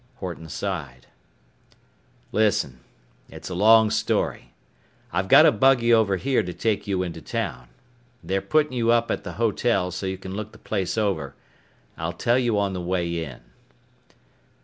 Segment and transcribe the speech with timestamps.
[0.15, 1.05] Horton sighed.
[2.31, 2.79] "Listen,
[3.29, 4.55] it's a long story.
[5.13, 7.67] I've got a buggy over here to take you into town.
[8.23, 11.35] They're puttin' you up at a hotel so you can look the place over.
[11.99, 13.41] I'll tell you on the way in."